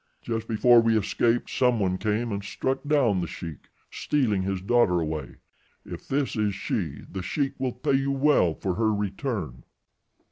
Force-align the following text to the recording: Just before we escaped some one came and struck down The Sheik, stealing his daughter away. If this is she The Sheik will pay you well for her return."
Just 0.23 0.47
before 0.47 0.81
we 0.81 0.97
escaped 0.97 1.47
some 1.47 1.79
one 1.79 1.99
came 1.99 2.31
and 2.31 2.43
struck 2.43 2.83
down 2.83 3.21
The 3.21 3.27
Sheik, 3.27 3.69
stealing 3.91 4.41
his 4.41 4.59
daughter 4.59 4.99
away. 4.99 5.35
If 5.85 6.07
this 6.07 6.35
is 6.35 6.55
she 6.55 7.03
The 7.07 7.21
Sheik 7.21 7.53
will 7.59 7.73
pay 7.73 7.93
you 7.93 8.09
well 8.11 8.55
for 8.55 8.73
her 8.73 8.91
return." 8.91 9.63